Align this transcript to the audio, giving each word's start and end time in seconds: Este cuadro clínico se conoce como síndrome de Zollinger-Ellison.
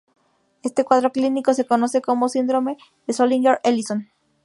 Este 0.63 0.83
cuadro 0.83 1.11
clínico 1.11 1.53
se 1.53 1.67
conoce 1.67 2.01
como 2.01 2.27
síndrome 2.27 2.75
de 3.05 3.13
Zollinger-Ellison. 3.13 4.09